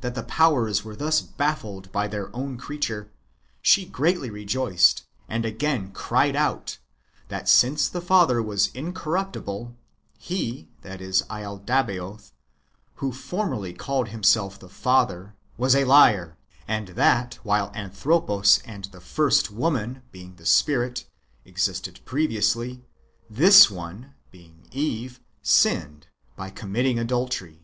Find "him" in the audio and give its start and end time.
14.08-14.24